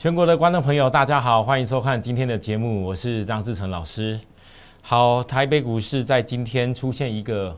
[0.00, 4.18] 全国的观众朋友，大家好，欢迎收看今天的节目，我是张志成老师。
[4.80, 7.54] 好，台北股市在今天出现一个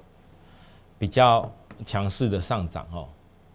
[0.98, 1.48] 比较
[1.86, 3.06] 强势的上涨哦。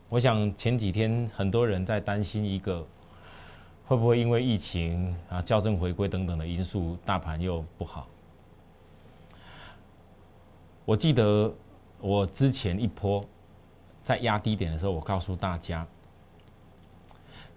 [0.07, 2.81] 我想前几天很多人在担心一个
[3.85, 8.07] 会不会因为疫情啊、校正回归等等的因素，大盘又不好。
[10.85, 11.53] 我记得
[11.99, 13.21] 我之前一波
[14.01, 15.85] 在压低点的时候，我告诉大家。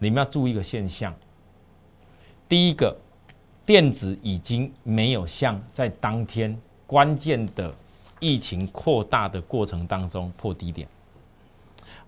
[0.00, 1.14] 你们要注意一个现象，
[2.48, 2.96] 第一个，
[3.66, 7.72] 电子已经没有像在当天关键的
[8.18, 10.88] 疫情扩大的过程当中破低点。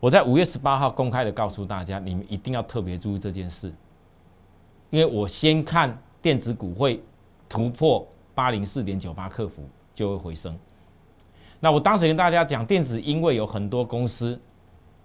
[0.00, 3.70] 我在五月十八号公开的告诉大家，你们一定要特别注意这件事，
[4.88, 7.00] 因为我先看电子股会
[7.46, 10.58] 突破八零四点九八克服就会回升。
[11.60, 14.40] 那我当时跟大家讲，电子因为有很多公司，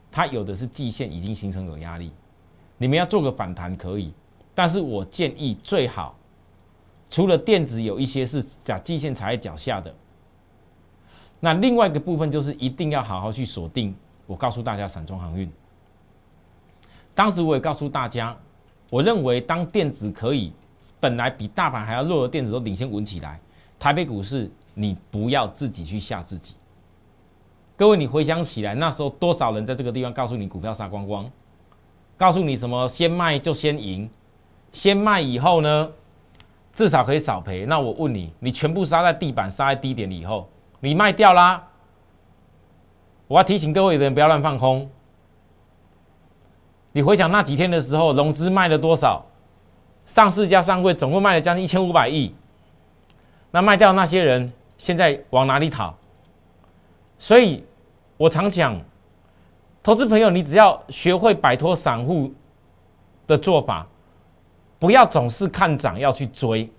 [0.09, 2.12] 它有的是季线已经形成有压力。
[2.77, 4.13] 你们要做个反弹可以，
[4.54, 6.16] 但是我建议最好，
[7.09, 9.94] 除了电子有一些是假季线踩在脚下的，
[11.39, 13.95] 那另外一个部分就是一定要好好去锁定。
[14.25, 15.50] 我告诉大家，散装航运，
[17.16, 18.36] 当时我也告诉大家，
[18.89, 20.52] 我认为当电子可以
[21.00, 23.39] 本来比大盘还要弱的电子都领先稳起来，
[23.80, 26.56] 台北股市你不要自己去吓自己。
[27.78, 31.31] 各位，你回想起来，那时候多少人在这个地方告诉你股票杀光光？
[32.18, 32.88] 告诉你什么？
[32.88, 34.10] 先卖就先赢，
[34.72, 35.90] 先卖以后呢，
[36.74, 37.66] 至少可以少赔。
[37.68, 41.64] 那我问你，你全部杀在地板、杀在低点以后，你卖掉啦？
[43.28, 44.90] 我要提醒各位的人不要乱放空。
[46.92, 49.24] 你回想那几天的时候，融资卖了多少？
[50.08, 52.34] 上市加上柜总共卖了将近一千五百亿。
[53.52, 55.94] 那卖掉那些人现在往哪里逃？
[57.20, 57.64] 所以
[58.18, 58.81] 我常讲。
[59.88, 62.30] 投资朋友，你只要学会摆脱散户
[63.26, 63.88] 的做法，
[64.78, 66.70] 不要总是看涨要去追，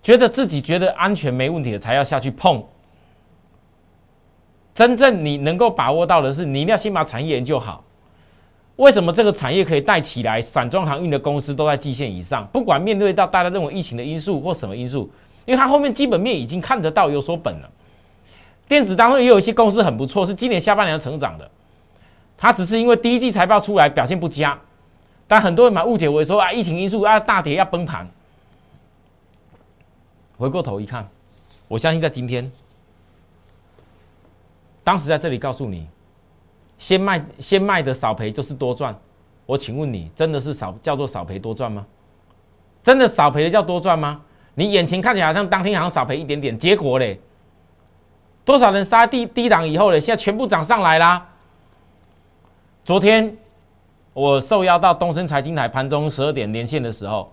[0.00, 2.62] 觉得自己觉得安全没问题的才要下去碰。
[4.72, 7.82] 真正你能够把握到的是，你一定要先把产业研究好。
[8.76, 10.40] 为什么这个产业可以带起来？
[10.40, 15.10] 散装航运的公司都在季线以上，不管面对到大家认为疫情的因素或什么因素，
[15.44, 17.68] 因为它后面基本面已经看得到有所本了。
[18.68, 21.50] 电子当中也有一些公司很不错，是今年下半年成长的。
[22.36, 24.56] 它只是因为第一季财报出来表现不佳，
[25.26, 28.06] 但很多人把误解为说啊疫情因素啊大跌要崩盘。
[30.36, 31.08] 回过头一看，
[31.66, 32.52] 我相信在今天，
[34.84, 35.88] 当时在这里告诉你，
[36.78, 38.94] 先卖先卖的少赔就是多赚。
[39.46, 41.84] 我请问你，真的是少叫做少赔多赚吗？
[42.84, 44.20] 真的少赔的叫多赚吗？
[44.54, 47.18] 你眼前看起来好像当天好像少赔一点点，结果嘞？
[48.48, 50.00] 多少人杀低低档以后呢？
[50.00, 51.22] 现在全部涨上来啦。
[52.82, 53.36] 昨天
[54.14, 57.30] 我受邀到东森财经台盘中十二点连线的时候，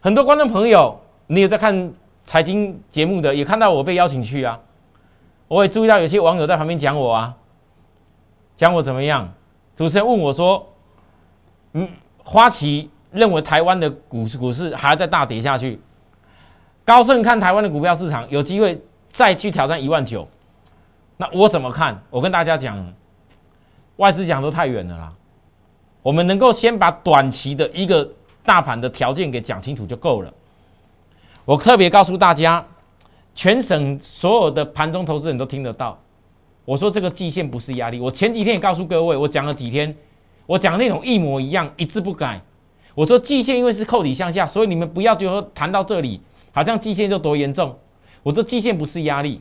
[0.00, 1.92] 很多观众朋友，你有在看
[2.24, 4.58] 财经节目的，也看到我被邀请去啊。
[5.48, 7.36] 我也注意到有些网友在旁边讲我啊，
[8.56, 9.30] 讲我怎么样？
[9.76, 10.66] 主持人问我说
[11.74, 11.86] ：“嗯，
[12.24, 15.78] 花旗认为台湾的股市股市还要再大跌下去，
[16.86, 18.82] 高盛看台湾的股票市场有机会
[19.12, 20.26] 再去挑战一万九。”
[21.18, 22.00] 那我怎么看？
[22.10, 22.94] 我跟大家讲，
[23.96, 25.12] 外资讲都太远了啦。
[26.00, 28.08] 我们能够先把短期的一个
[28.44, 30.32] 大盘的条件给讲清楚就够了。
[31.44, 32.64] 我特别告诉大家，
[33.34, 35.98] 全省所有的盘中投资人都听得到。
[36.64, 37.98] 我说这个季线不是压力。
[37.98, 39.92] 我前几天也告诉各位，我讲了几天，
[40.46, 42.40] 我讲的内容一模一样，一字不改。
[42.94, 46.20] 我说季线因为是扣底向下，所以你们不要就说谈到这里，
[46.52, 47.76] 好像季线就多严重。
[48.22, 49.40] 我说季线不是压力。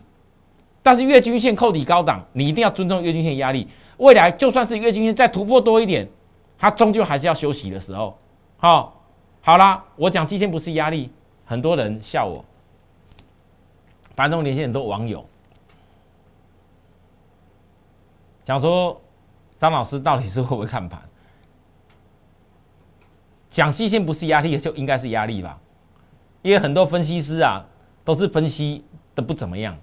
[0.87, 3.67] 但是月均线扣底高档，你一定要尊重月均线压力。
[3.97, 6.07] 未来就算是月均线再突破多一点，
[6.57, 8.17] 它终究还是要休息的时候。
[8.55, 9.03] 好，
[9.41, 11.11] 好啦，我讲季线不是压力，
[11.43, 12.45] 很多人笑我。
[14.15, 15.27] 盘中连线很多网友
[18.45, 18.97] 讲说，
[19.59, 21.01] 张老师到底是会不会看盘？
[23.50, 25.59] 讲季线不是压力，就应该是压力吧？
[26.44, 27.65] 因为很多分析师啊，
[28.06, 29.77] 都是分析的不怎么样。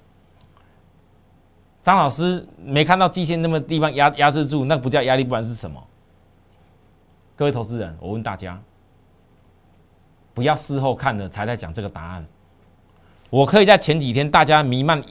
[1.85, 5.87] 张老师没看到季线那么地方压压制住，那不叫压力，不然是什么？
[7.37, 8.59] 各位投资人，我问大家，
[10.33, 12.27] 不要事后看了才在讲这个答案。
[13.29, 15.03] 我可以在前几天大家弥漫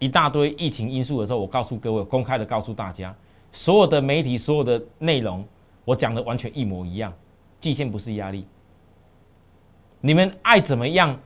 [0.00, 3.14] 一大堆疫情因素的时候，我告诉各位，公开的告诉大家，
[3.52, 5.46] 所有的媒体所有的内容，
[5.84, 7.12] 我讲的完全一模一样。
[7.60, 8.44] 季线不是压力，
[10.00, 11.16] 你们爱怎么样？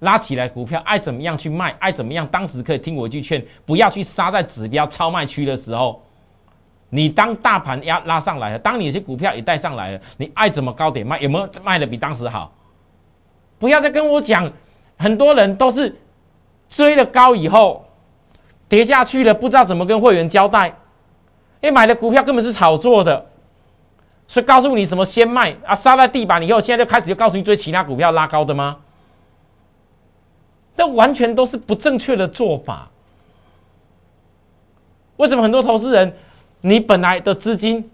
[0.00, 6.02] 拉起来股票，爱怎么样去卖，爱怎么样，当时可以听我一句劝，不要去杀在指标超卖区的时候。
[6.90, 12.50] 你当大盘压拉上来了，当你有些股票也带上来了，你爱怎么高点卖，有没有卖的比当时好？
[13.58, 14.50] 不要再跟我讲，
[14.96, 15.94] 很多人都是
[16.68, 17.84] 追了高以后
[18.68, 20.68] 跌下去了，不知道怎么跟会员交代。
[21.60, 23.26] 因为买的股票根本是炒作的，
[24.26, 28.76] 所以告诉你什么先卖啊，杀在地板以后，现在就开始就告诉你追其他股票拉高的吗？
[30.78, 32.88] 那完全都是不正确的做法。
[35.16, 36.14] 为什么很多投资人，
[36.60, 37.90] 你本来的资金，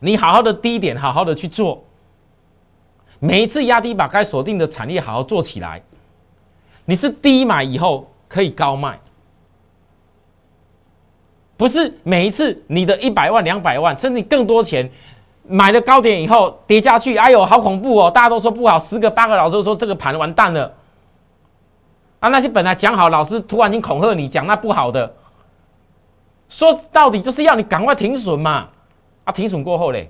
[0.00, 1.84] 你好好的低点好好的去做，
[3.20, 5.80] 每一次压低把该锁定的产业好好做起来，
[6.84, 8.98] 你是低买以后可以高卖。
[11.56, 14.90] 不是每一次你的一百万、两百万，甚至更多钱
[15.46, 18.10] 买了高点以后跌下去，哎呦，好恐怖哦！
[18.10, 20.74] 大家都说不好，十个八个老师都说这个盘完蛋了。
[22.22, 25.12] 啊，那些本来讲好老师突然间恐吓你讲那不好的，
[26.48, 28.68] 说到底就是要你赶快停损嘛。
[29.24, 30.08] 啊，停损过后嘞，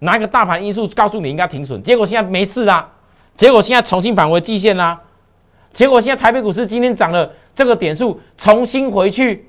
[0.00, 2.86] 拿一个大盘因素告诉你应该停损，结果现在没事啦，
[3.34, 5.00] 结果现在重新返回季线啦，
[5.72, 9.48] 结果现在台北股市今天涨了这个点数，重新回去。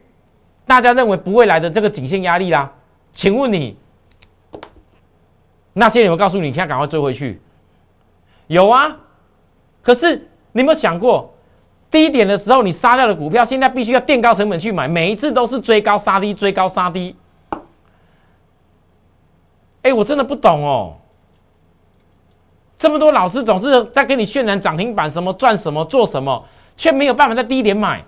[0.66, 2.72] 大家认为不会来的这个颈线压力啦，
[3.12, 3.78] 请问你
[5.74, 7.42] 那些有没有告诉你，现在赶快追回去？
[8.48, 8.96] 有啊，
[9.82, 10.16] 可是
[10.52, 11.31] 你有没有想过，
[11.92, 17.16] 低点的时候你杀掉的股票，现在必须要垫高成本去买，每一次都是追高杀低，追高杀低。
[19.82, 20.96] 哎，我真的不懂哦，
[22.78, 26.46] 这么多老师总是在跟你渲染涨停板什么赚什么做什么，
[26.78, 28.06] 却没有办法在低点买，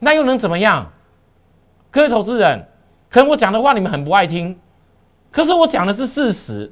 [0.00, 0.92] 那又能怎么样？
[1.90, 2.68] 各位投资人，
[3.08, 4.58] 可能我讲的话你们很不爱听，
[5.30, 6.70] 可是我讲的是事实，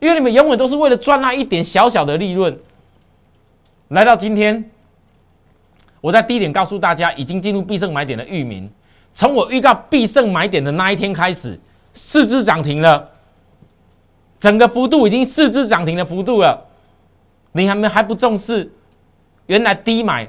[0.00, 2.58] 因为你们永远都是为了赚那一点小小的利润。
[3.88, 4.70] 来到今天，
[6.00, 8.70] 我在低点告诉大家，已经进入必胜买点的域名，
[9.14, 11.58] 从我预告必胜买点的那一天开始，
[11.92, 13.10] 四只涨停了，
[14.38, 16.66] 整个幅度已经四只涨停的幅度了，
[17.52, 18.70] 你还没还不重视，
[19.46, 20.28] 原来低买。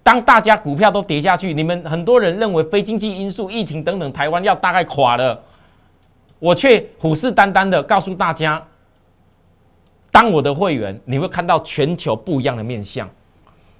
[0.00, 5.38] 当大家股票都跌下去，你们很多人认为非经济因素、疫情等等，台湾要大概垮了，
[6.38, 8.64] 我却虎视眈眈的告诉大家，
[10.10, 13.06] 当我的会员，你会看到全球不一样的面相，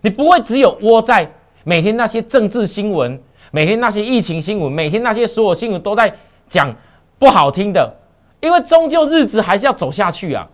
[0.09, 1.31] 你不会只有窝在
[1.65, 3.21] 每天那些政治新闻、
[3.51, 6.11] 每天那些疫情新闻、每天那些所有新闻都在
[6.49, 6.75] 讲
[7.19, 7.95] 不好听的，
[8.41, 10.49] 因为终究日子还是要走下去啊。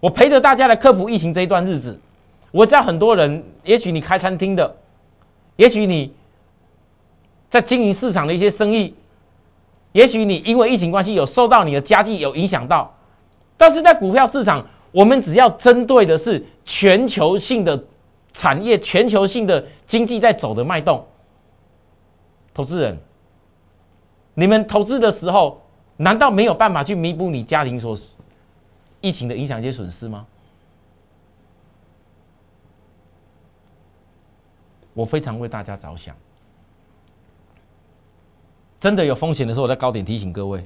[0.00, 2.00] 我陪着大家来科普疫情这一段日子。
[2.52, 4.74] 我知道很多人，也许你开餐厅的，
[5.56, 6.10] 也许你
[7.50, 8.94] 在经营市场的一些生意，
[9.92, 12.90] 也许你因为疫情关系有受到你的家计有影响到，
[13.58, 17.78] 但是在股票市场，我们只要针对的是全球性的
[18.34, 21.06] 产业、全球性的经济在走的脉动。
[22.52, 22.98] 投资人，
[24.34, 25.62] 你们投资的时候，
[25.96, 27.96] 难道没有办法去弥补你家庭所
[29.00, 30.26] 疫情的影响一些损失吗？
[34.92, 36.14] 我非常为大家着想，
[38.78, 40.64] 真的有风险的时候，我在高点提醒各位，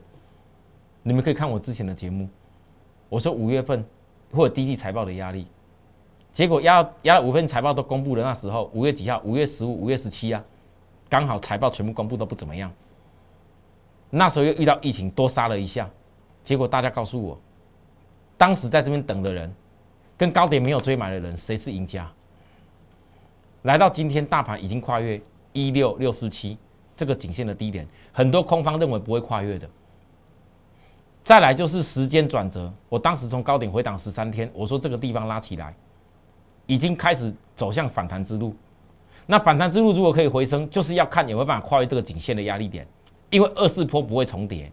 [1.03, 2.29] 你们可以看我之前的节目，
[3.09, 3.83] 我说五月份
[4.31, 5.47] 或者第一季财报的压力，
[6.33, 9.21] 结果压压了五份财报都公布了，那时候五月几号？
[9.25, 10.45] 五月十五、五月十七啊，
[11.09, 12.71] 刚好财报全部公布都不怎么样，
[14.11, 15.89] 那时候又遇到疫情，多杀了一下，
[16.45, 17.39] 结果大家告诉我，
[18.37, 19.53] 当时在这边等的人，
[20.17, 22.09] 跟高点没有追买的人，谁是赢家？
[23.63, 25.21] 来到今天，大盘已经跨越
[25.53, 26.57] 一六六四七
[26.95, 29.69] 这个颈线的低点，很多空方认为不会跨越的。
[31.25, 35.75] 再来就是时间转折，我当时从高点回档十三天，我说这个地方拉起来，
[36.69, 38.55] 已经开始走向反弹之路。
[39.27, 42.87] 那反弹之路如果可以回升，就是要看有没有办法跨越这个颈线的压力点，
[43.31, 44.71] 因为二四坡不会重叠。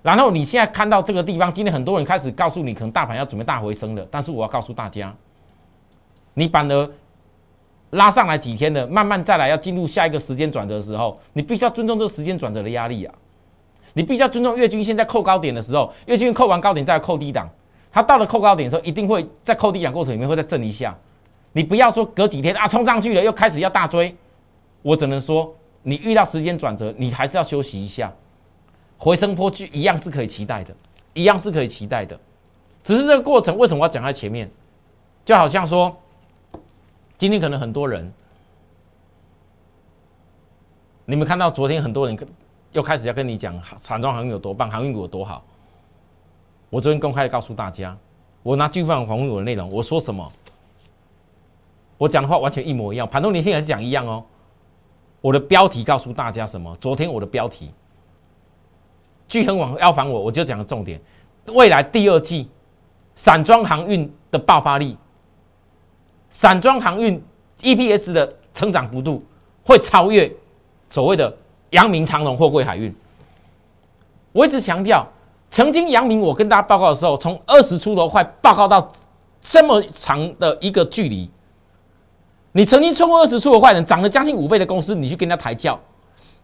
[0.00, 5.14] 然后你现在看到这个地方，今天很多人开始告诉你，可能大盘要准备大回升了，但是我要告诉大家，
[6.32, 6.90] 你反而。
[7.90, 13.14] 拉上来几天的，慢慢再来，要进入下一个时间转折的时候，你必须要尊重这个时间转折的压力啊！
[13.92, 17.48] 你必须要尊重月均线在扣高点的时候，月均扣完高点再扣低档，
[17.94, 20.92] 它到了扣高点的时候，一定会在扣低档过程里面会再震一下。
[21.52, 24.12] 你不要说隔几天啊冲上去了又开始要大追，
[24.82, 28.12] 我只能说你遇到时间转折，你还是要休息一下，
[28.98, 30.74] 回升坡距一样是可以期待的，
[31.12, 32.18] 一样是可以期待的，
[32.82, 34.50] 只是这个过程为什么要讲在前面？
[35.24, 35.96] 就好像说。
[37.16, 38.12] 今天可能很多人，
[41.04, 42.18] 你们看到昨天很多人
[42.72, 45.44] 又开始要跟你讲散装航运有多棒，航运股有多好。
[46.70, 47.96] 我昨天公开的告诉大家，
[48.42, 50.30] 我拿巨放航运股的内容，我说什么？
[51.96, 54.24] 我讲的话完全一模一样，盘中连线还是讲一样哦。
[55.20, 56.76] 我的标题告诉大家什么？
[56.80, 57.70] 昨天我的标题，
[59.28, 61.00] 巨恒网要烦我，我就讲个重点：
[61.46, 62.50] 未来第二季
[63.14, 64.98] 散装航运的爆发力，
[66.28, 67.22] 散装航运
[67.60, 69.24] EPS 的成长幅度
[69.64, 70.30] 会超越
[70.90, 71.34] 所谓的
[71.70, 72.94] 阳明长龙货柜海运。
[74.32, 75.06] 我一直强调，
[75.54, 78.90] 曾经阳明我跟大家报告的时候，从二十出头块报告到
[79.40, 81.30] 这么长的一个距离，
[82.50, 85.78] 你曾经冲过二十出头块人，涨了将近五倍的公司，你去跟他抬轿。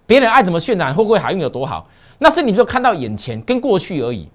[0.06, 1.84] 别人爱怎么渲染会不会海运有多好？
[2.18, 4.28] 那是你就看到眼前跟过去而已。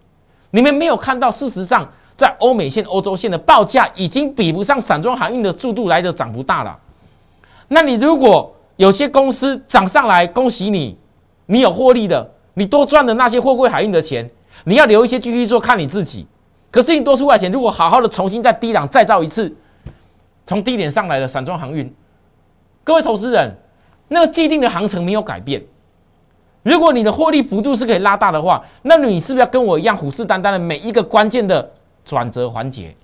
[0.51, 6.77] 你们没有看到，事实上在欧美线、欧洲线的报价已经比不上散装航运的速度来的涨不大了。
[7.69, 10.97] 那你如果有些公司涨上来，恭喜你，
[11.45, 14.29] 你有获利的，你多赚的那些货柜海运的钱，
[14.63, 16.25] 你要留一些继续做，看你自己。
[16.71, 19.55] 可是你多出来钱，如果好好的重新在低档再造一次，
[20.45, 21.93] 从低点上来的散装航运，
[22.83, 23.55] 各位投资人。
[24.07, 25.63] 那个既定的航程没有改变。
[26.61, 31.71] 如果你的获利幅度是可以拉大的话，那你是不是要跟我一样虎视眈眈的每一个关键的
[32.03, 32.95] 转折环节？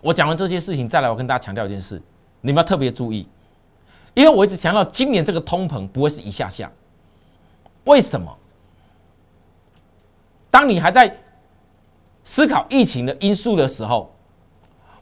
[0.00, 2.00] 我讲完这些事情，再来我跟大家强调一件事，
[2.40, 3.28] 你们要特别注意，
[4.14, 6.70] 因为我一直强调今年这个通膨不会是一下下。
[7.84, 8.34] 为什么？
[10.54, 11.12] 当你还在
[12.22, 14.14] 思考疫情的因素的时候，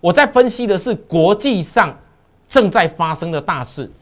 [0.01, 1.95] 我在分析的是国际上
[2.49, 3.93] 正在发生的大事。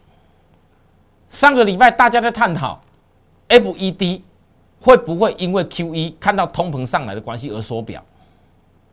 [1.28, 2.80] 上个礼拜大家在探讨
[3.48, 4.20] ，FED
[4.80, 8.00] 会不会因为 QE 看到通膨上来的关系而缩表？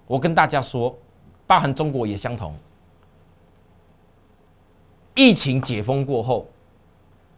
[0.07, 0.97] 我跟大家说，
[1.45, 2.55] 包含中国也相同。
[5.13, 6.47] 疫情解封过后，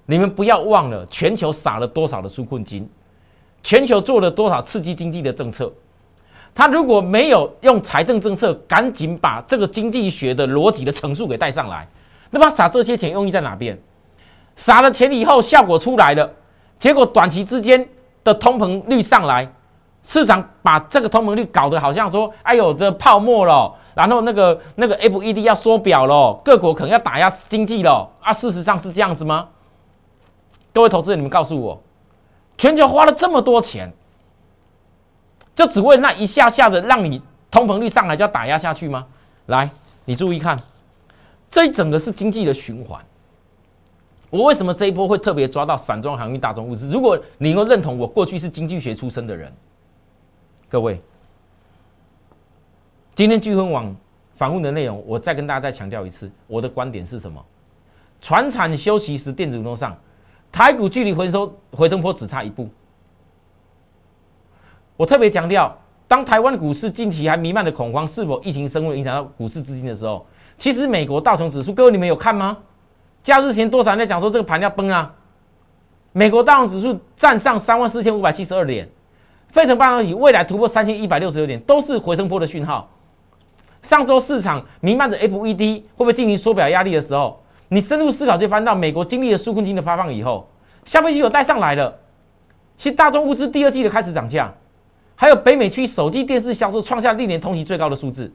[0.05, 2.89] 你们不要忘了全球撒了多少的纾困金，
[3.63, 5.71] 全球做了多少刺激经济的政策。
[6.55, 11.87] 他如果没有用财政政策赶紧把这个经济学的逻辑的乘数给带上来，
[12.31, 13.77] 那么撒这些钱用意在哪边？
[14.55, 16.29] 撒了钱以后，效果出来了，
[16.77, 17.87] 结果短期之间
[18.23, 19.49] 的通膨率上来，
[20.03, 28.33] 市场把这个通膨率搞得好像说，哎呦，这泡沫了，然后那个那个 FED 要缩表了，各国可能要打压经济了啊！
[28.33, 29.47] 事实上是这样子吗？
[30.73, 31.81] 各位投资人，你们告诉我，
[32.59, 33.89] 全球花了这么多钱，
[35.55, 39.07] 就只为那一下下的让你通膨率上来就要打压下去吗？
[39.45, 39.69] 来，
[40.03, 40.61] 你注意看，
[41.49, 43.01] 这一整个是经济的循环。
[44.29, 46.89] 我为什么这一波会特别抓到散装航运、大宗物资？
[46.89, 49.49] 如果你能够认同我过去是经济学出身的人，
[50.67, 50.99] 各位，
[53.15, 53.95] 今天聚亨网
[54.35, 57.41] 访问的内容，我再跟大家再强调一次，我的观点是什么？
[58.19, 59.97] 船产休息时，电子股上，
[60.51, 62.67] 台股距离回收回升坡只差一步。
[64.97, 65.77] 我特别强调，
[66.07, 70.25] 当台湾股市近期还弥漫的恐慌，是否疫情升温影响到股市资金的时候，
[70.57, 72.57] 其实美国道琼指数，各位你们有看吗？
[73.23, 75.13] 假日前多少人在讲说这个盘要崩啊？
[76.11, 78.89] 美国大涨指数站上三万四千五百七十二点，
[79.49, 82.89] 费城半导体未来突破三千一百六十六点，都是回升波的讯号。
[83.81, 87.38] 上周市场弥漫着 FED 会不会进行缩表压力的时候，
[87.69, 90.49] 你深入思考就翻到美国经历了纾困金的发放以后，
[90.85, 91.97] 消费需求带上来了。
[92.77, 94.53] 其实大宗物资第二季的开始涨价，
[95.15, 98.31] 还有北美区手机电视销售创下历年同期最高的数字，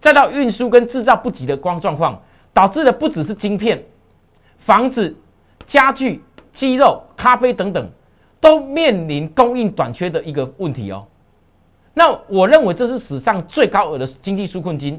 [0.00, 2.20] 再到运输跟制造不及的光状况，
[2.52, 3.82] 导致的不只是晶片。
[4.56, 5.14] 房子、
[5.66, 7.90] 家具、鸡肉、咖啡等等，
[8.40, 11.04] 都面临供应短缺的一个问题哦。
[11.94, 14.98] 那我认为这是史上最高额的经济纾困金，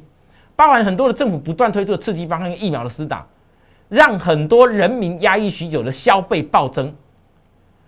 [0.56, 3.25] 包含很多的政府不断推出的刺激方案、疫苗的施打，
[3.93, 6.93] 让很多人民压抑许久的消费暴增。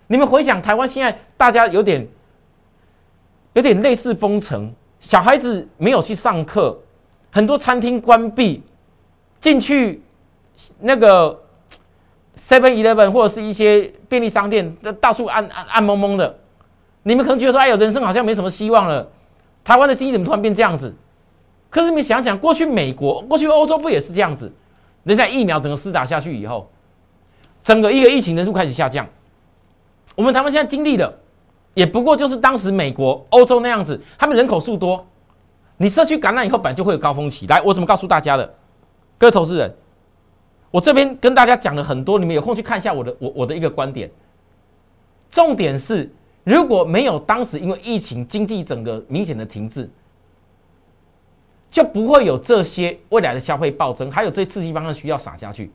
[0.06, 2.06] 你们回想台湾现在大家有点
[3.54, 6.78] 有点类似封城，小孩子没有去上课，
[7.32, 8.62] 很多餐厅关闭，
[9.40, 10.02] 进去
[10.78, 11.42] 那个。
[12.38, 16.38] Seven Eleven 或者是一些便利商店，到处暗暗暗蒙蒙的，
[17.02, 19.08] 你们可能觉得说，哎呦，人生好像没什么希望了。
[19.64, 20.94] 台湾的经济怎么突然变这样子？
[21.70, 24.52] 可是你想想，过去美国、过去欧洲不也是这样子？
[25.06, 26.68] 人家疫苗整个施打下去以后，
[27.62, 29.06] 整个一个疫情人数开始下降。
[30.16, 31.16] 我们台湾现在经历的，
[31.74, 35.06] 也不过就是当时美国、欧洲那样子，他们人口数多，
[35.76, 37.46] 你社区感染以后，本来就会有高峰期。
[37.46, 38.52] 来，我怎么告诉大家的，
[39.16, 39.72] 各位投资人？
[40.72, 44.10] 我这边跟大家讲了很多，你们有空去看一下我的我我的一个观点。
[45.30, 49.88] 重点是，如果没有当时因为疫情经济整个明显的停滞，
[51.76, 55.70] 就不会有这些未来的消费暴增，还有这些刺激方案需要撒下去。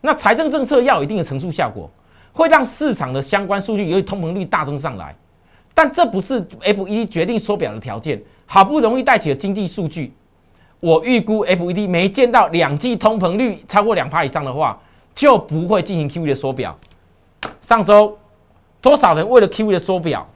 [0.00, 1.90] 那财政政策要有一定的乘数效果，
[2.32, 5.14] 会让市场的相关数据由于通膨率大增上来。
[5.74, 10.14] 但这不是 F E D 决定缩表的条件，好不容易带起了经济数据。
[10.80, 14.80] 我预估 FED 没见到两季通膨率超过两趴以上的话，
[15.14, 16.74] 就不会进行 QE 的缩表。
[17.60, 18.16] 上周
[18.80, 20.26] 多少人为了 QE 的缩表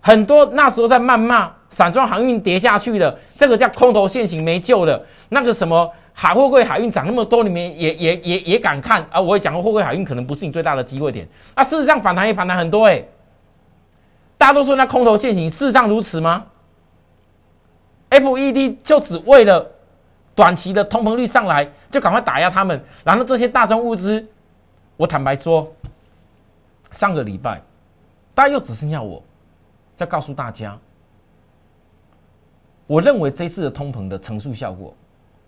[0.00, 5.00] 很多那时候在谩骂散装航运跌下去的，这个叫空头现行没救的。
[5.28, 9.20] 那个什么海货柜海运涨那么多，你们也也也也敢看啊？
[9.20, 11.28] 我也讲过，货柜海运可能不是你最大的机会点。
[11.54, 13.02] 啊，事实上反弹也反弹很多哎。
[14.38, 16.46] 大家都说那空头现行，事实上如此吗
[18.10, 19.66] ？FED 就只为了
[20.34, 24.24] 短期的通膨率上来，就赶快打压他们，然后这些大宗物资，
[24.96, 25.70] 我坦白说，
[26.92, 27.60] 上个礼拜，
[28.34, 29.22] 大家又只剩下我。
[29.94, 30.78] 再告诉大家，
[32.86, 34.94] 我认为这次的通膨的乘数效果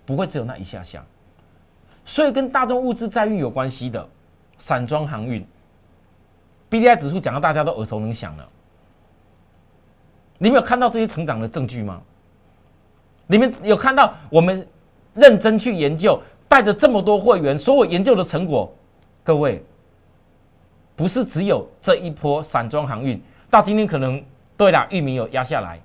[0.04, 1.04] 不会只有那一下下，
[2.04, 4.08] 所以跟大众物资载运有关系的
[4.58, 5.46] 散装航运
[6.68, 8.48] ，B D I 指数讲到大家都耳熟能详了。
[10.38, 12.02] 你们有看到这些成长的证据吗？
[13.26, 14.66] 你们有看到我们
[15.14, 18.72] 认真去研究，带着这么多会员，所有研究的成果，
[19.22, 19.64] 各位
[20.96, 24.20] 不是只有这一波散装航运，到今天可能。
[24.56, 25.80] 对了，域名有压下来，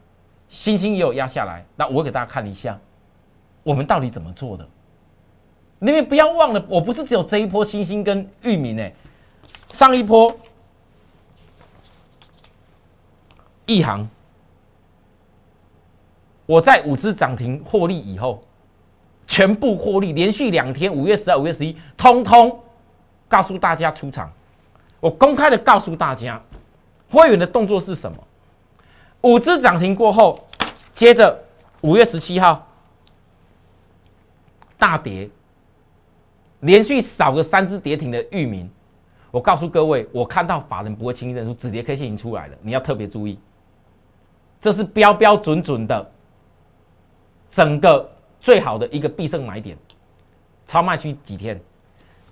[0.54, 1.66] 星星也有压下来。
[1.76, 2.80] 那我给大家看一下，
[3.64, 4.66] 我们到底怎么做的？
[5.80, 8.90] 你们不要忘了，我不是只有这一波星星跟域名呢。
[9.74, 10.34] 上一波，
[13.66, 14.08] 一行，
[16.46, 18.44] 我在五只涨停获利以后，
[19.26, 22.58] 全部获利，连续两天，五月十二、五月十一，通通
[23.28, 24.32] 告诉大家出场。
[25.00, 26.40] 我公开的告诉大家，
[27.10, 28.18] 会员的动作是什么？
[29.24, 30.48] 五只涨停过后，
[30.94, 31.38] 接着
[31.82, 32.68] 五月十七号
[34.78, 35.30] 大跌，
[36.60, 38.70] 连续少个三只跌停的域名，
[39.32, 43.40] 我告诉各位，我看到法人不会轻易认输，止跌 K 线已经出来了，你要特别注意，
[44.60, 46.12] 这是标标准准的
[47.50, 48.12] 整个
[48.42, 49.78] 最好的一个必胜买点，
[50.68, 51.58] 超卖区几天？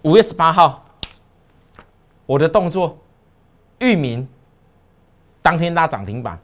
[0.02, 0.84] 五月十八号，
[2.26, 2.98] 我的动作，
[3.80, 4.28] 域名
[5.42, 6.38] 当天拉涨停板。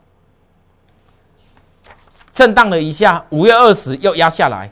[2.38, 4.70] 震荡了一下，五月二十又压下来，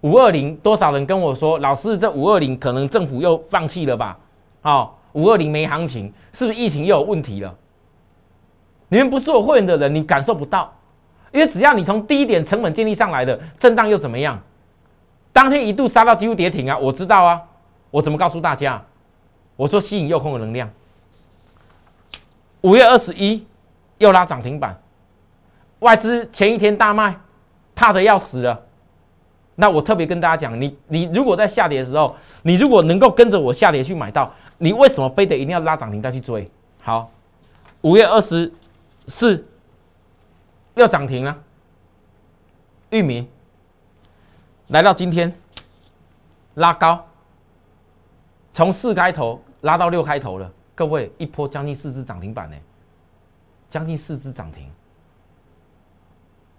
[0.00, 4.18] 五二零多少人跟我说，老师这五二零可能政府又放弃了吧？
[4.60, 7.54] 好，五二零没行情，是不是疫情又有问题了？
[8.88, 10.74] 你们不是我会员的人，你感受不到，
[11.30, 14.36] 因为只要你从低点成本建立上来的震荡又怎么样？
[15.32, 17.40] 当天一度杀到几乎跌停啊，我知道啊，
[17.92, 18.82] 我怎么告诉大家？
[19.54, 20.68] 我说吸引诱空的能量，
[22.62, 23.46] 五月二十一
[23.98, 24.76] 又拉涨停板。
[25.80, 27.18] 外资前一天大卖，
[27.74, 28.66] 怕的要死了。
[29.56, 36.50] 那我特别跟大家讲，你你如果在下跌的时候，你如果能够跟着我下跌去买到，你为什么非得一定要拉涨停再去追？
[36.82, 37.10] 好，
[37.82, 38.50] 五月二十
[39.06, 39.46] 四
[40.74, 41.36] 又涨停了，
[42.88, 43.28] 域名
[44.68, 45.30] 来到今天
[46.54, 47.04] 拉高，
[48.52, 52.56] 从四开头拉到六开头了，各位一波将近四只涨停板呢，
[53.68, 54.66] 将近四只涨停。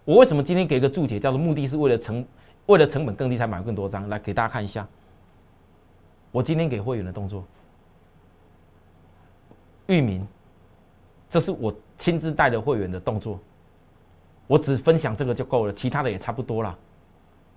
[0.03, 2.25] 我为什么今天给一个注解，叫做目的是为了成
[2.65, 4.87] 为了成本更低才买更多张，来给大家看一下。
[6.31, 7.43] 我今天给会员的动作，
[9.87, 10.25] 域名，
[11.29, 13.39] 这是我亲自带的会员的动作，
[14.47, 16.77] 我只分享这个就够了，其他的也差不多了。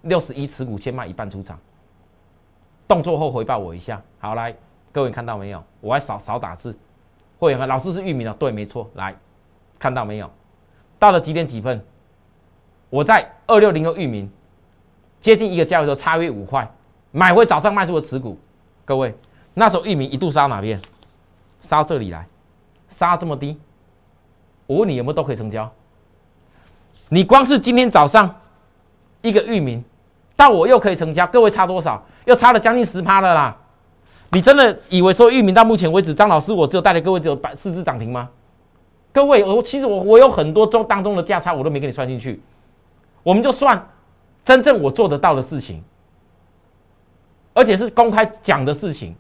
[0.03, 1.59] 六十一持股先卖一半出场，
[2.87, 4.03] 动作后回报我一下。
[4.19, 4.55] 好，来，
[4.93, 5.65] 各位看到没有？
[5.81, 6.77] 我还少少打字，
[7.39, 8.91] 会员啊老师是域名的，对，没错。
[8.97, 9.17] 来，
[9.79, 10.31] 看到没有？
[10.99, 11.83] 到了几点几分？
[12.95, 14.31] 我在二六零二域名
[15.19, 16.73] 接近一个价位的时候，差约五块
[17.11, 18.39] 买回早上卖出的持股，
[18.85, 19.13] 各位
[19.53, 20.81] 那时候域名一度杀到哪边？
[21.61, 22.25] 杀这里来，
[22.89, 23.59] 杀这么低，
[24.69, 25.69] 我问你有没有都可以成交？
[27.09, 28.33] 你光是今天早上
[29.23, 29.83] 一个域名
[30.37, 32.01] 到我又可以成交，各位差多少？
[32.27, 33.57] 又差了将近十趴了啦！
[34.31, 38.31] 你真的以为说域名到目前为止，张老师我只有带给各位只有百四只涨停吗？
[39.13, 42.41] 各位，我其实我我有很多中当中的价差我都没给你算进去。
[43.25, 43.89] 我们就算
[44.45, 45.83] 真正我做得到的事情，
[47.53, 49.13] 而且是公开讲的事情，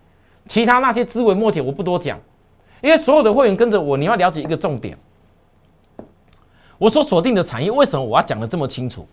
[0.46, 2.20] 其他那些枝微末节我不多讲，
[2.80, 4.96] 因为所有的会员跟着我，你要了解一个重点。
[6.76, 9.08] 我所锁定的产业，为什么我要讲的这么清楚？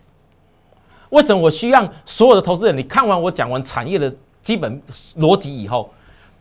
[1.10, 2.78] 为什么我需要所有的投资人？
[2.78, 4.82] 你看完我讲完产业的基本
[5.18, 5.94] 逻辑以后，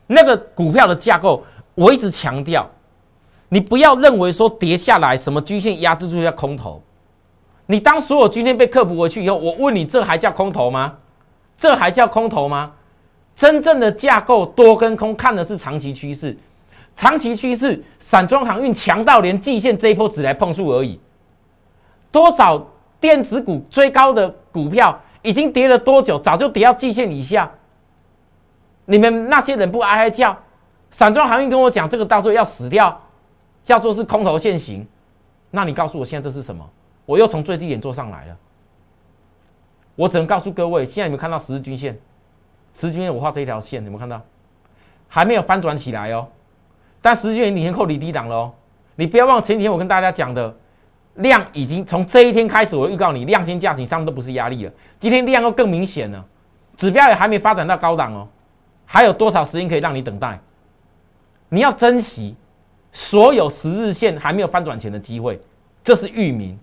[0.07, 1.43] 那个股票的架构，
[1.75, 2.69] 我一直强调，
[3.49, 6.81] 你不要认为说跌下来什么均线压制住要空头。
[7.65, 10.97] 你当所有均线被克服回去以后，我问你，这还叫空头吗？
[11.55, 12.71] 这还叫空头吗？
[13.33, 16.37] 真正的架构多跟空看的是长期趋势，
[16.95, 20.99] 长期趋势，散装航运强到连季线这一波只来碰触而已。
[22.11, 22.61] 多少
[22.99, 26.19] 电子股追高的股票已经跌了多久？
[26.19, 27.49] 早就跌到季线以下。
[28.85, 30.37] 你们那些人不哀哀叫？
[30.89, 33.01] 散装航运跟我讲这个到时候要死掉，
[33.63, 34.85] 叫做是空头现行。
[35.51, 36.69] 那你告诉我现在这是什么？
[37.11, 38.37] 我又从最低点做上来了。
[39.95, 41.99] 我只能告诉各位，现在有没有看到十日均线？
[42.73, 44.21] 十日均线我画这一条线，有没有看到？
[45.09, 46.25] 还没有翻转起来哦。
[47.01, 48.53] 但十日均线已经扣离低档了哦。
[48.95, 50.55] 你不要忘前几天我跟大家讲的，
[51.15, 54.71] 量已经从这一天开始，我预告你量先价，你上面都不是压力了。
[54.97, 56.25] 今天量又更明显了，
[56.77, 58.25] 指标也还没发展到高档哦。
[58.85, 60.39] 还有多少时间可以让你等待？
[61.49, 62.37] 你要珍惜
[62.93, 65.41] 所有十日线还没有翻转前的机会，
[65.83, 66.57] 这是域名。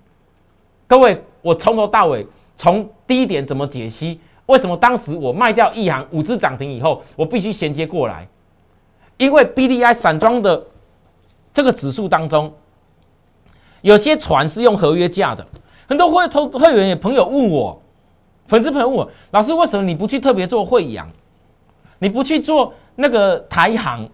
[0.88, 4.18] 各位，我从头到尾从低点怎么解析？
[4.46, 8.27] 为什么当时我卖掉一行五只涨停以后，我必须衔接过来？
[9.18, 10.64] 因为 B D I 散装的
[11.53, 12.51] 这个指数当中，
[13.83, 15.46] 有些船是用合约价的。
[15.87, 17.81] 很多会投会员也朋友问我，
[18.46, 21.07] 粉丝朋友问我，老师为什么你不去特别做汇阳？
[21.98, 24.09] 你不去做那个台行？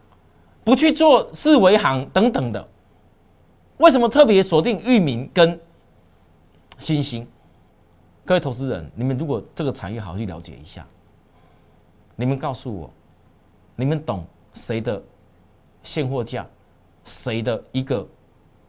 [0.65, 2.67] 不去做四维行等等的，
[3.77, 5.61] 为什么特别锁定域名跟
[6.79, 7.27] 新兴？
[8.25, 10.87] 各位投资人，你们如果这个产业好好去了解一下，
[12.17, 12.91] 你们告诉我，
[13.77, 15.03] 你们懂谁的
[15.83, 16.47] 现货价，
[17.05, 18.07] 谁的一个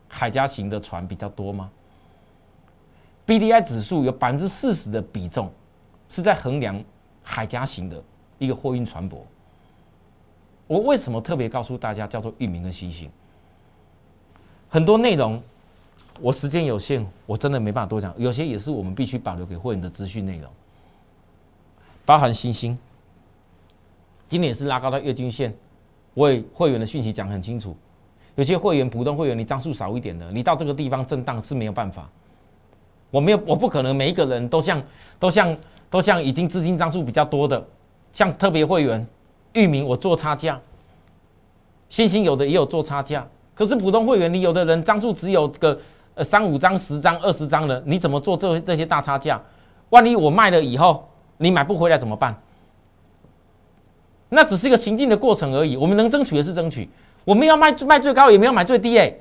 [0.08, 1.72] 海家型的船比较多吗
[3.26, 5.52] ？B D I 指数有百分之四十的比重
[6.10, 6.84] 是在衡量
[7.24, 8.04] 海家型的
[8.38, 9.18] 一个货运船舶。
[10.68, 13.10] 我为什么特别告诉大家叫做域名跟新兴？
[14.68, 15.42] 很多内容
[16.20, 18.14] 我时间有限，我真的没办法多讲。
[18.18, 20.50] 有些也是我们必须保留给会员的资讯内容，
[22.06, 22.78] 包含新星。
[24.28, 25.54] 今年是拉高到月均线，
[26.16, 27.76] 为会员的讯息讲很清楚。
[28.36, 32.10] 有些会员普通会员，你张数少一点的，你到这个地方震荡是没有办法。
[33.12, 34.84] 我没有，我不可能每一个人都像
[35.20, 35.58] 都像
[35.90, 37.66] 都像已经资金张数比较多的，
[38.12, 39.06] 像特别会员。
[39.54, 40.60] 域名我做差价，
[41.88, 45.80] 新兴有的也有做差价，可是普通会员你有的人张数只有个
[46.16, 49.40] 呃三五张、十张、二十张的，你怎么做这这些大差价？
[49.90, 52.36] 万一我卖了以后你买不回来怎么办？
[54.30, 55.78] 那只是一个行进的过程而已。
[55.78, 56.90] 我们能争取的是争取，
[57.24, 59.14] 我们要卖卖最高，也没有买最低哎。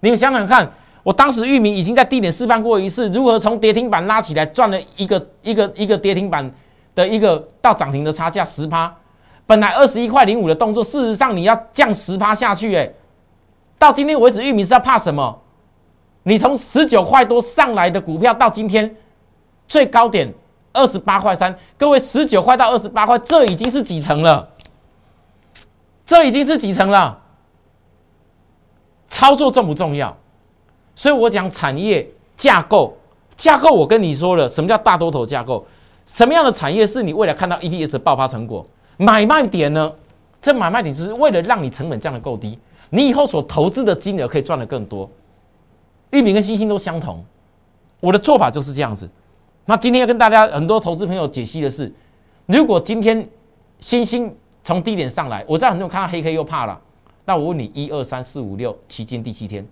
[0.00, 0.70] 你们想想看，
[1.02, 6.48] 我当时域名已经在低点示范过一次，如何从跌停板拉起来赚了一个一个一个跌停板
[6.94, 8.94] 的一个到涨停的差价十趴。
[9.46, 12.90] 本来二十一块零五的动作，事实上你要降十趴下去，哎，
[13.78, 15.42] 到今天为止，玉米是要怕什么？
[16.28, 18.96] 你从十九块多上来的股票，到今天
[19.68, 20.34] 最高点
[20.72, 24.48] 二十八块三，各位十九块到二十八块，这已经是几成了？
[26.04, 27.16] 这已经是几成了？
[29.06, 30.16] 操作重不重要？
[30.96, 32.04] 所以我讲产业
[32.36, 32.96] 架构，
[33.36, 35.64] 架构我跟你说了，什么叫大多头架构？
[36.06, 38.66] 什么样的产业是你未来看到 EPS 的爆发成果？
[38.96, 39.92] 买卖点呢？
[40.40, 42.58] 这买卖点只是为了让你成本降得够低，
[42.90, 45.08] 你以后所投资的金额可以赚得更多。
[46.16, 47.22] 玉米跟星星都相同，
[48.00, 49.06] 我的做法就是这样子。
[49.66, 51.92] 那今天要跟大家很多投资朋友解析的是，
[52.46, 53.28] 如果今天
[53.80, 56.80] 星星从低点上来，我在很多人看到黑黑又怕了。
[57.26, 59.66] 那我问你，一二三四五六七天第七天，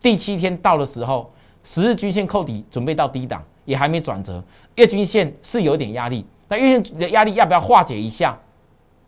[0.00, 1.28] 第七天到的时候，
[1.64, 4.40] 十日均线扣底，准备到低档，也还没转折，
[4.76, 8.38] 月均线是有点压力，那月线的压力要不要化解一下？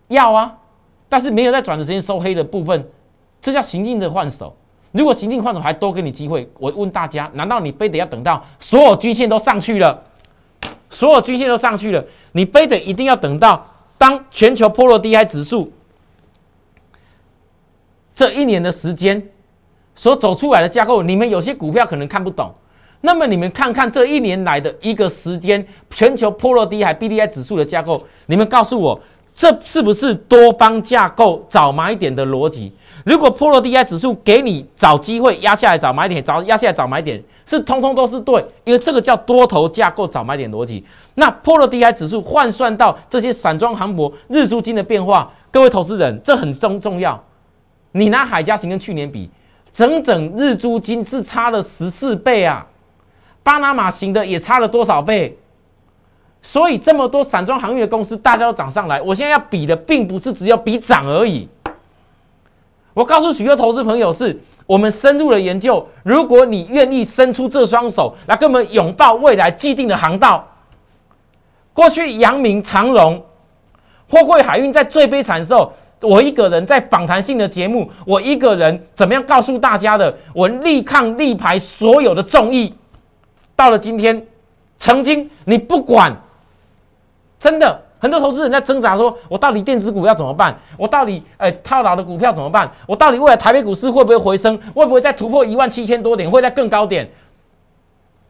[0.08, 0.58] 要啊，
[1.08, 2.90] 但是没有在转的时间收黑的部分，
[3.40, 4.56] 这叫行进的换手。
[4.94, 10.00] 如果行进换手还多给你机会，我问大家，难道你非得要等到所有均线都上去了，
[10.88, 13.66] 所有均线都上去了，你非得一定要等到
[13.98, 15.72] 当全球波罗的海指数
[18.14, 19.20] 这一年的时间
[19.96, 22.54] 所走出来的架构，你们有些股票可能看不懂。
[23.00, 29.00] 那么你们看看这一年来的一个时间，全球波罗的海 B D I 指数的架构，你们告诉我。
[29.35, 32.73] 这是不是多方架构找买点的逻辑？
[33.05, 40.85] 如果波罗的海指数给你找机会压下来找买点，找压下来找买点，是通通都是对，因为这个叫多头架构找买点逻辑。
[41.16, 47.20] 那波罗的海指数换算到这些散装航博日租金的变化，各位投资人，这很重重要。
[47.90, 49.29] 你拿海嘉行跟去年比，
[49.73, 52.64] 整整日租金是差了十四倍啊！
[53.42, 55.37] 巴拿马型的也差了多少倍？
[56.46, 59.00] 所以这么多散装航运的公司，大家都涨上来。
[59.00, 61.48] 我现在要比的，并不是只有比涨而已。
[62.92, 65.85] 我告诉许多投资朋友，是我们深入的研究。
[66.02, 70.46] 如果你愿意伸出这双手来跟我们拥抱未来既定的航道，
[71.72, 73.24] 过去阳明、长荣、
[74.11, 80.14] 货柜海运在最悲惨的时候，我一个人在访谈性的节目，我一个人怎么样告诉大家的？
[80.35, 82.74] 我力抗力排所有的众议，
[83.57, 84.26] 到了今天，
[84.78, 86.14] 曾经你不管。
[87.44, 90.59] 真的很多投资人在挣扎，说我到底电子股要怎么办？
[90.78, 92.70] 我到底哎套牢的股票怎么办？
[92.87, 94.57] 我到底未来台北股市会不会回升？
[94.74, 96.30] 会不会再突破一万七千多点？
[96.30, 97.07] 会在更高点？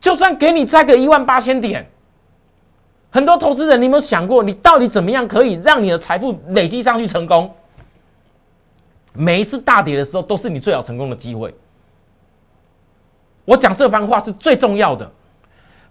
[0.00, 1.88] 就算给你再个一万八千点，
[3.12, 7.48] 很多投资人，你有没有想过，你到底怎么样可以让你的财富累积上去成功？
[9.12, 11.54] 每一次大跌的时候，都是你最好成功的机会。
[13.44, 15.08] 我讲这番话是最重要的。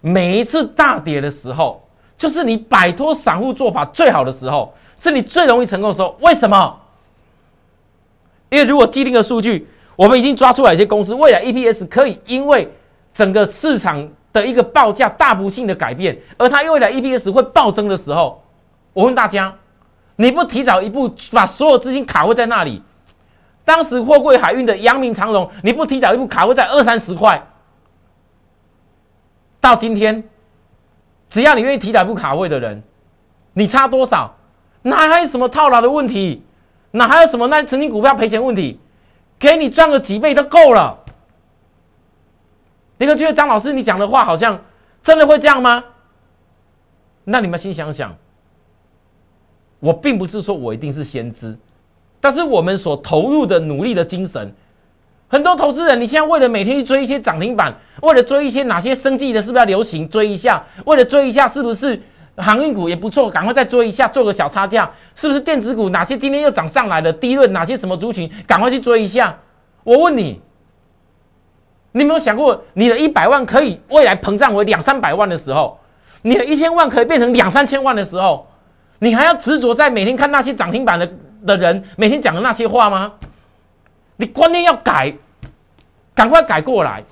[0.02, 1.82] 每一次大跌的时候，
[2.16, 6.16] 就是你摆脱散户做法最好的时候，是你最容易成功的时候。
[6.20, 6.80] 为什么？
[8.50, 12.72] 因为如果既定的数据，我们已经抓出来一些公司未来 EPS 可以因为
[13.12, 18.42] 整个市场的一个报价大幅性的改变，而它未来 EPS 会暴增的时候，
[18.92, 19.52] 我问大家，
[20.16, 22.80] 你不提早一步把所有资金卡位在那里？
[23.64, 27.44] 当时货柜海运的阳明长荣，你不提早一步卡位在二三十块，
[29.60, 30.22] 到今天，
[31.34, 32.80] 只要你愿意提早不卡位的人，
[33.54, 34.36] 你差多少？
[34.82, 36.44] 哪还有什么套牢的问题？
[36.92, 38.78] 哪还有什么那曾经股票赔钱问题？
[39.36, 40.96] 给你赚个几倍都够了。
[42.98, 44.62] 你可觉得张老师你讲的话好像
[45.02, 45.82] 真的会这样吗？
[47.24, 48.16] 那你们先想想，
[49.80, 51.58] 我并不是说我一定是先知，
[52.20, 54.54] 但是我们所投入的努力的精神，
[55.34, 60.62] 很多投资人你现在为了每天去追一些涨停板，为了追一些哪些生计的，是不是要流行追一下？
[60.86, 62.00] 为了追一下是不是
[62.36, 64.88] 航运股也不错，赶快再追一下，做个小差价？
[65.16, 69.36] 是不是电子股哪些今天又涨上来的低论哪些什么族群，赶快去追一下？
[69.82, 70.40] 我问你。
[71.90, 75.76] 你有没有想过，你的一百万可以未来膨胀为两三百万的时候，
[76.22, 78.46] 你的一千万可以变成两三千万的时候，
[79.00, 81.12] 你还要执着在每天看那些涨停板的
[81.44, 83.14] 的人每天讲的那些话吗？
[84.16, 85.12] 你观念要改，
[86.14, 87.02] 赶快改过来。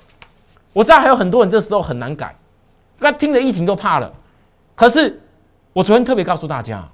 [0.71, 2.35] 我知道还有很多人这时候很难改，
[2.99, 4.11] 那听了疫情都怕了。
[4.75, 5.21] 可是
[5.71, 6.87] 我昨天特别告诉大家，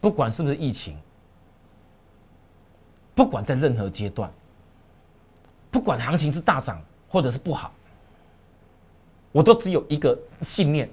[0.00, 0.96] 不管是不是疫情。
[3.12, 4.32] 不管在任何阶段，
[5.70, 7.70] 不管行情是大涨或者是不好，
[9.30, 10.88] 我都只有一个信念：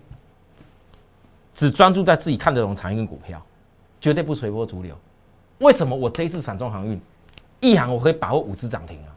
[1.54, 3.42] 只专注在自己看得懂长运股票，
[4.02, 4.94] 绝对不随波逐流。
[5.60, 7.00] 为什么我这一次散装航运
[7.60, 9.08] 一行我可以把握五只涨停了？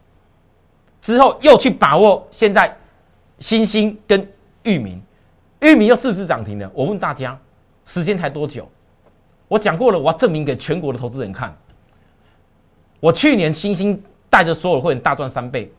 [1.01, 2.77] 之后又去把握现在
[3.39, 4.27] 新兴跟
[4.63, 5.01] 域名，
[5.61, 6.71] 域名又四只涨停了。
[6.75, 7.39] 我问大家，
[7.85, 8.69] 时间才多久？
[9.49, 11.57] 我讲过了，我要证明给全国的投资人看。
[13.01, 15.73] 我去年新星带着所有会员大赚三倍，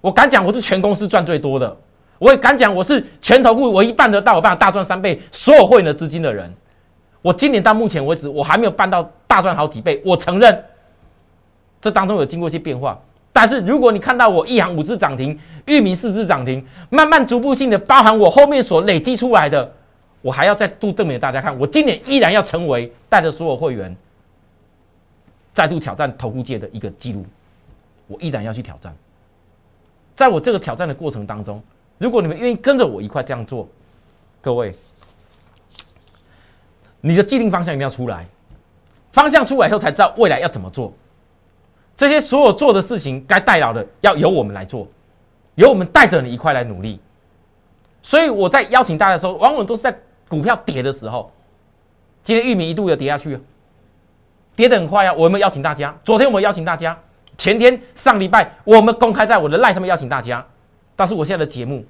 [0.00, 1.74] 我敢讲我是全公司赚最多的，
[2.18, 6.54] 我也敢讲我是全投顾我一半的大伙伴大赚三倍，所有会员的资金的人，
[7.22, 10.64] 我今年到目前为止我还没有办到大赚好几倍，我承认
[11.82, 12.98] 这当中有经过一些变化，
[13.32, 19.70] 但是如果你看到我一行五只涨停，域名四只涨停，慢慢逐步性的包含我后面所累积出来的，
[20.22, 23.94] 我还要再度证明给大家看，我今年依然要成为带着所有会员。
[25.54, 27.26] 再度挑战投顾界的一个记录，
[28.06, 28.94] 我依然要去挑战。
[30.16, 31.62] 在我这个挑战的过程当中，
[31.98, 33.68] 如果你们愿意跟着我一块这样做，
[34.40, 34.72] 各位，
[37.02, 38.24] 你的既定方向一定要出来，
[39.12, 40.90] 方向出来以后才知道未来要怎么做。
[41.96, 44.88] 这些所有做的事情，该代劳的要由我们来做，
[45.54, 47.00] 由我们带着你一块来努力。
[48.02, 49.96] 所以我在邀请大家的时候，往往都是在
[50.28, 51.30] 股票跌的时候。
[52.24, 53.38] 今天玉米一度有跌下去。
[54.54, 55.12] 跌得很快啊！
[55.14, 56.96] 我们邀请大家，昨天我们邀请大家，
[57.38, 60.44] 前天上礼拜我们公开在我的赖上面邀请大家。
[60.94, 61.82] 但是我现在的节目，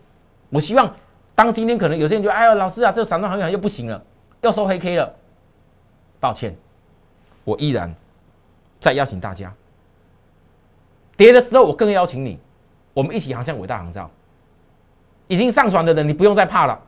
[0.48, 0.94] 我希望
[1.34, 4.00] 当今天可能有些人就哎呀，老师啊，这个散装行业又不行了，
[4.42, 5.12] 又收黑 K 了。
[6.20, 6.56] 抱歉，
[7.42, 7.92] 我依然
[8.78, 9.52] 在邀请大家。
[11.16, 12.38] 跌的时候，我更邀请你，
[12.94, 14.10] 我们一起航向伟大航照。
[15.28, 16.78] 已经上船的人，你不用再怕了，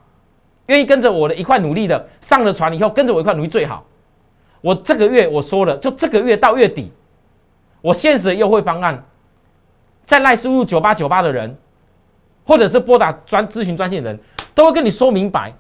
[0.67, 3.85] 愿意跟着我的一块努力的，上了船以后跟着我一块努力最好。
[4.61, 6.91] 我这个月我说了，就这个月到月底，
[7.81, 9.03] 我现实的优惠方案，
[10.05, 11.57] 在赖输入九八九八的人，
[12.47, 14.21] 或者是拨打专咨询专线的人，
[14.55, 15.53] 都会跟你说明白，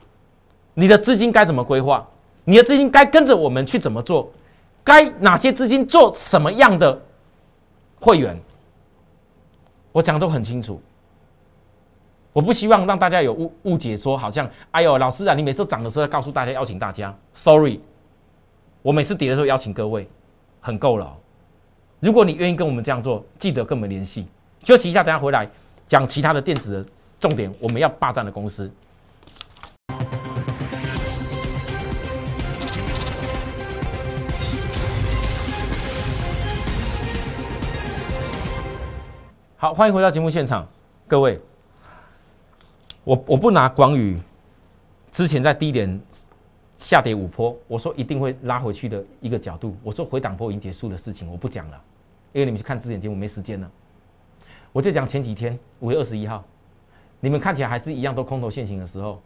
[0.74, 2.06] 你的资金该怎么规划，
[2.44, 4.30] 你的资金该跟着我们去怎么做，
[4.82, 7.00] 该哪些资金做什么样的
[8.00, 8.38] 会员，
[9.94, 10.82] 我讲的都很清楚。
[12.32, 17.78] 我不希望让大家有误误解，说好像哎呦老师啊，你每次涨的时候告诉大家邀请大家，sorry。
[18.82, 20.08] 我每次跌的时候邀请各位，
[20.60, 21.16] 很够了。
[22.00, 24.26] 如果你愿意跟我们这样做，记得跟我们联系。
[24.64, 25.48] 休息一下，等下回来
[25.86, 27.54] 讲其他的电子的重点。
[27.60, 28.68] 我们要霸占的公司。
[39.64, 40.68] 好，欢迎回到节目现场，
[41.08, 41.40] 各位。
[43.02, 44.20] 我我不拿广宇
[45.10, 45.98] 之前在低点
[46.76, 49.74] 下跌五波，我说一定会拉回去的一个角度。
[49.82, 51.80] 我说回档波已经结束的事情，我不讲了，
[52.34, 53.70] 因为你们去看之前节目没时间了。
[54.70, 56.44] 我就讲前几天五月二十一号，
[57.18, 59.18] 你们看起来还是一样都空头现行的时候，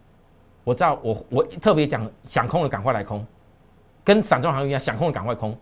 [0.63, 3.27] 我知道我我特别讲想空的赶快来空，
[4.05, 5.53] 跟散装行业一样，想空的赶快空。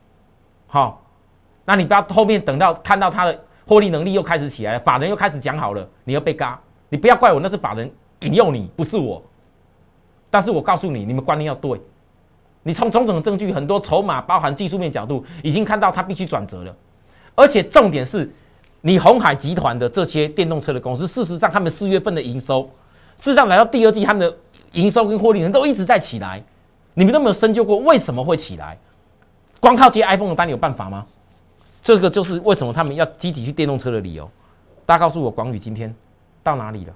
[0.67, 1.01] 好，
[1.65, 9.21] 那你不要后面等到看到它的获利能力又开始起来了，法人又开始讲好了，你要被嘎，你不要怪我，那是法人引诱你，不是我。
[10.29, 11.79] 但是我告诉你，你们观念要对。
[12.63, 16.75] 你从种种的证据，很多筹码，包含技术面角度，已经看到它必须转折了。
[17.35, 18.29] 而且重点是，
[18.81, 22.63] 你红海集团的这些电动车的公司，事实上他们四月份的营收，
[23.15, 24.37] 事实上来到第二季，他们的
[24.73, 26.43] 营收跟获利能都一直在起来。
[26.93, 28.77] 你们都没有深究过为什么会起来？
[29.59, 31.05] 光靠接 iPhone 的单有办法吗？
[31.87, 34.29] 这个就是为什么他们要积极去电动车的理由。
[34.85, 35.95] 大家告诉我，广宇今天
[36.43, 36.93] 到哪里了？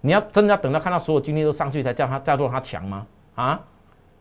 [0.00, 3.06] 你要真的要等到看到所有均线都上去才叫他叫做他强吗？
[3.36, 3.60] 啊！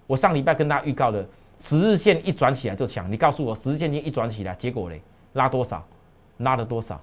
[0.06, 5.02] 我上礼拜跟大家预告的十日线一转起来就强，你告诉我十日线一转起来，结果嘞
[5.34, 5.84] 拉多少？
[6.38, 7.02] 拉了多少？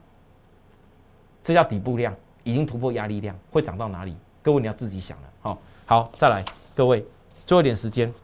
[1.42, 4.16] 这叫底部量，已经突破压力量，会涨到哪里？
[4.44, 5.24] 各位你要自己想了。
[5.40, 7.04] 好，好，再来，各位
[7.48, 8.14] 最后一点时间，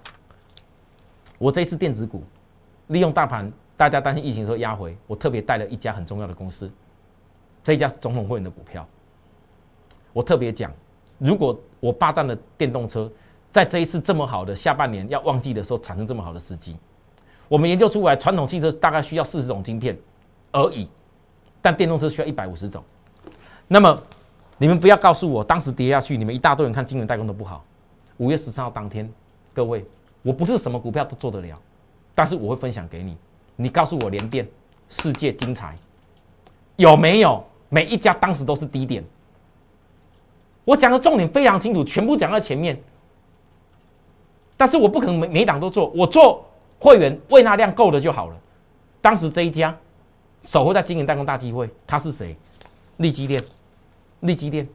[1.36, 2.22] 我这一次电子股
[2.86, 6.68] 利用大盘，大家担心疫情的时候压回，我特别带了一家很重要的公司，
[7.62, 8.84] 这一家是总统会员的股票。
[10.12, 10.72] 我特别讲，
[11.16, 13.08] 如果我霸占了电动车，
[13.52, 16.76] 在这一次这么好的下半年要旺季的时候产生这么好的时机，
[17.46, 19.96] 我们研究出来，传统汽车大概需要四十种晶片
[20.50, 20.88] 而已，
[21.62, 22.82] 但电动车需要一百五十种。
[23.68, 23.96] 那么
[24.56, 27.64] 你们不要告诉我，当时跌下去，你们一大堆人看晶圆代工都不好。
[28.16, 29.08] 五月十三号当天，
[29.54, 29.84] 各位，
[30.22, 31.56] 我不是什么股票都做得了，
[32.12, 33.16] 但是我会分享给你。
[33.60, 34.48] 你告诉我，联电、
[34.88, 35.76] 世界精彩
[36.76, 37.44] 有没有？
[37.68, 39.04] 每一家当时都是低点。
[40.64, 42.80] 我讲的重点非常清楚，全部讲在前面。
[44.56, 46.46] 但是我不可能每每档都做，我做
[46.78, 48.36] 会员喂纳量够了就好了。
[49.00, 49.76] 当时这一家
[50.42, 52.36] 守候在经营代工大机会，他是谁？
[52.98, 53.42] 利基店，
[54.20, 54.66] 利基店。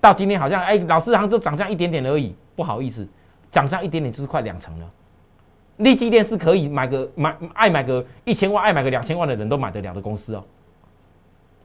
[0.00, 3.06] 到今天好像哎，老师好像就涨价一点点而已，不好意思，
[3.52, 4.90] 涨价一点点就是快两成了。
[5.78, 10.44] 利基店是可以买个买爱买个一千万，爱买个两千万的人都买得了的公司哦。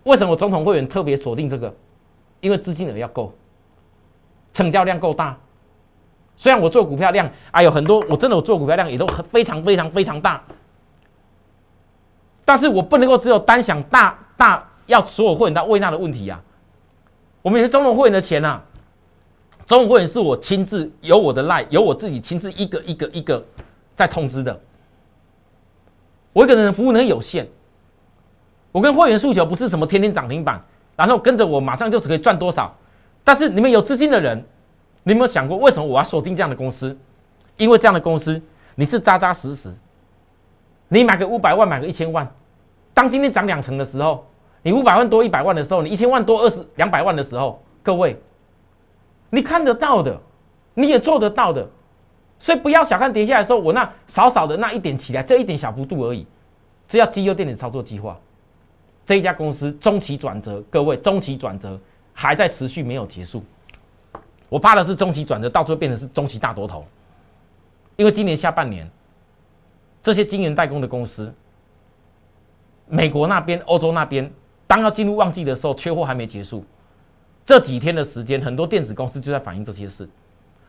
[0.03, 1.73] 为什么总统会员特别锁定这个？
[2.39, 3.31] 因为资金额要够，
[4.53, 5.37] 成交量够大。
[6.35, 10.43] 虽然我做股票量，哎呦很多，我真的我做股票量也都非常非常非常大。
[12.43, 16.41] 但是我不能够只有单想大大要所有会员到喂纳的问题呀。
[17.43, 18.59] 我们也是中统会员的钱呐，
[19.67, 23.45] 中统会员是我亲自有我的赖，有我自己亲自一个一个一个
[23.95, 24.59] 在通知的。
[26.33, 27.47] 我一个人的服务能力有限，
[28.71, 30.61] 我跟会员诉求不是什么天天涨停板。
[30.97, 32.75] 然后跟着我，马上就可以赚多少？
[33.23, 34.37] 但是你们有资金的人，
[35.03, 36.95] 你有没有想过为什么我要锁定这样的公司？
[37.57, 38.39] 因为这样的公司
[38.75, 39.73] 你是扎扎实实，
[40.89, 42.29] 你买个五百万，买个一千万，
[42.93, 44.27] 当今天涨两成的时候，
[44.61, 48.21] 你五百万多一百万的时候，你一千万多二十两百万的时候，各位，
[49.31, 50.19] 你看得到的，
[50.75, 51.67] 你也做得到的，
[52.41, 56.25] 所以不要小看跌下来的时候，我那少少的那一点起来，这一点小幅度而已，
[56.87, 58.19] 这叫绩优电子操作计划。
[59.05, 61.79] 这一家公司中期转折，各位中期转折
[62.15, 63.43] 还在持续，没有结束。
[64.49, 66.83] 我怕的是中期转折到最后变成是中期大多头，
[67.95, 68.89] 因为今年下半年
[70.01, 71.31] 这些晶圆代工的公司，
[72.87, 74.27] 美国那边、欧洲那边，
[74.65, 76.65] 当要进入旺季的时候，缺货还没结束。
[77.45, 80.09] 这几天的时间，很多电子公司就在反映这些事，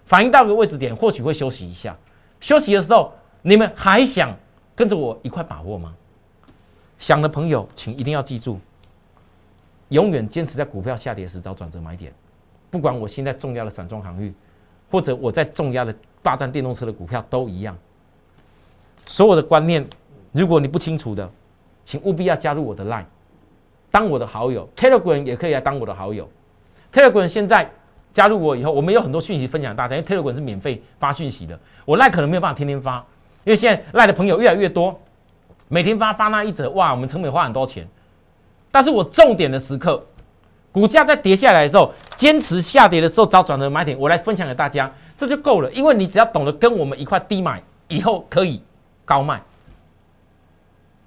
[0.05, 1.97] 反映到个位置点，或许会休息一下。
[2.41, 3.13] 休息的时候，
[3.43, 4.35] 你们还想
[4.75, 5.95] 跟着我一块把握吗？
[6.99, 8.61] 想的朋友，请一定要记住，
[9.89, 12.13] 永远坚持在股票下跌时找转折买点。
[12.71, 14.35] 不管我现在重压的散装航运，
[14.91, 17.77] 或者我在重压的霸占电动车的股票都一样。
[19.07, 19.85] 所有的观念，
[20.31, 21.29] 如果你不清楚的，
[21.85, 23.05] 请务必要加入我的 Line，
[23.91, 24.69] 当我的好友。
[24.77, 26.31] Telegram 也可以来当我的好友。
[26.93, 27.71] Telegram 现在
[28.13, 31.59] 加入我以后，我们有很多讯息分享大家，因为推特滚是免费发讯息的。
[31.85, 32.97] 我 Line 可能没有办法天天发，
[33.45, 35.01] 因为现在 Line 的朋友越来越多。
[35.69, 37.89] 每天发发那一折，哇，我们成本花很多钱。
[38.71, 40.05] 但是我重点的时刻，
[40.71, 45.73] 股价在跌下来的时候，坚持下跌的时候找转折买点，我来分享给大家，这就够了。
[45.73, 48.63] 因为你只要懂得跟我们一块低买，以后可以
[49.07, 49.41] 高卖。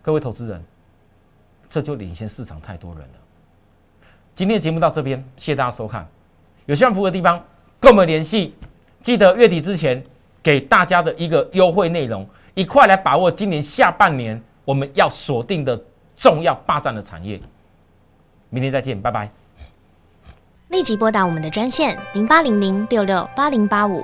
[0.02, 0.64] 各位投资人，
[1.70, 3.20] 这就领先市场太多人了。
[4.34, 6.08] 今天的节目到这边，谢谢大家收看。
[6.66, 7.44] 有需要服务的地方，
[7.80, 8.56] 跟我们联系。
[9.02, 10.04] 记得月底之前
[10.42, 14.42] 给大家的一个优惠内容，一块来把握今年下半年。
[14.66, 15.80] 我们要锁定的
[16.16, 17.40] 重要霸占的产业，
[18.50, 19.30] 明天再见，拜拜。
[20.70, 24.04] 立即拨打我们的专线零八零零六六八零八五